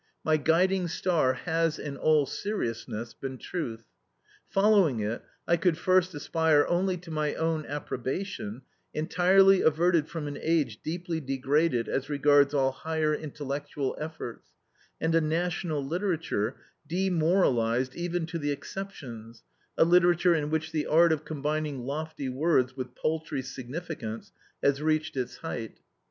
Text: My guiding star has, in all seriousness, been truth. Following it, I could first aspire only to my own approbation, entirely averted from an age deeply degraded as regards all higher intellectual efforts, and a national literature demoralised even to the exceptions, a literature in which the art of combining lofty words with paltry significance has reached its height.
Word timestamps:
My 0.23 0.35
guiding 0.35 0.87
star 0.87 1.33
has, 1.33 1.77
in 1.77 1.95
all 1.95 2.25
seriousness, 2.25 3.13
been 3.13 3.37
truth. 3.37 3.83
Following 4.49 4.99
it, 4.99 5.21
I 5.47 5.57
could 5.57 5.77
first 5.77 6.15
aspire 6.15 6.65
only 6.67 6.97
to 6.97 7.11
my 7.11 7.35
own 7.35 7.67
approbation, 7.67 8.63
entirely 8.95 9.61
averted 9.61 10.09
from 10.09 10.25
an 10.27 10.39
age 10.41 10.81
deeply 10.81 11.19
degraded 11.21 11.87
as 11.87 12.09
regards 12.09 12.51
all 12.51 12.71
higher 12.71 13.13
intellectual 13.13 13.95
efforts, 13.99 14.49
and 14.99 15.13
a 15.13 15.21
national 15.21 15.85
literature 15.85 16.55
demoralised 16.87 17.93
even 17.95 18.25
to 18.25 18.39
the 18.39 18.49
exceptions, 18.51 19.43
a 19.77 19.85
literature 19.85 20.33
in 20.33 20.49
which 20.49 20.71
the 20.71 20.87
art 20.87 21.11
of 21.11 21.25
combining 21.25 21.81
lofty 21.83 22.27
words 22.27 22.75
with 22.75 22.95
paltry 22.95 23.43
significance 23.43 24.31
has 24.63 24.81
reached 24.81 25.15
its 25.15 25.37
height. 25.37 25.79